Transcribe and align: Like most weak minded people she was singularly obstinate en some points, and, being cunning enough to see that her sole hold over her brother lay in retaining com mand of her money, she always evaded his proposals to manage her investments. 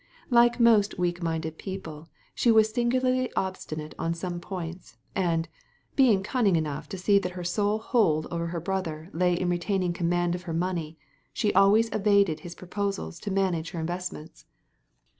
Like 0.31 0.59
most 0.59 0.97
weak 0.97 1.21
minded 1.21 1.59
people 1.59 2.09
she 2.33 2.49
was 2.49 2.71
singularly 2.73 3.31
obstinate 3.33 3.93
en 3.99 4.15
some 4.15 4.39
points, 4.39 4.97
and, 5.13 5.47
being 5.95 6.23
cunning 6.23 6.55
enough 6.55 6.89
to 6.89 6.97
see 6.97 7.19
that 7.19 7.33
her 7.33 7.43
sole 7.43 7.77
hold 7.77 8.25
over 8.31 8.47
her 8.47 8.59
brother 8.59 9.11
lay 9.13 9.35
in 9.35 9.47
retaining 9.47 9.93
com 9.93 10.09
mand 10.09 10.33
of 10.33 10.41
her 10.49 10.53
money, 10.53 10.97
she 11.33 11.53
always 11.53 11.87
evaded 11.93 12.39
his 12.39 12.55
proposals 12.55 13.19
to 13.19 13.29
manage 13.31 13.69
her 13.69 13.79
investments. 13.79 14.47